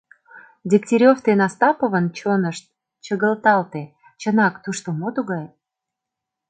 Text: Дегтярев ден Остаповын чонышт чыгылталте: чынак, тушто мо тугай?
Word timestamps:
Дегтярев 0.69 1.17
ден 1.27 1.39
Остаповын 1.47 2.05
чонышт 2.17 2.65
чыгылталте: 3.05 3.83
чынак, 4.19 4.53
тушто 4.63 4.89
мо 4.99 5.07
тугай? 5.15 5.45